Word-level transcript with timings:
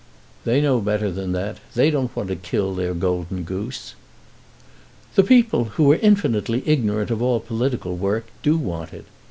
"They 0.45 0.61
know 0.61 0.79
better 0.81 1.11
than 1.11 1.31
that. 1.33 1.59
They 1.75 1.91
don't 1.91 2.15
want 2.15 2.29
to 2.29 2.35
kill 2.35 2.73
their 2.73 2.95
golden 2.95 3.43
goose." 3.43 3.93
"The 5.13 5.21
people, 5.21 5.65
who 5.65 5.91
are 5.91 5.95
infinitely 5.97 6.63
ignorant 6.65 7.11
of 7.11 7.21
all 7.21 7.39
political 7.39 7.95
work, 7.95 8.25
do 8.41 8.57
want 8.57 8.93
it. 8.93 9.05